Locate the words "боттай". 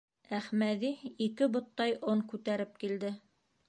1.59-1.97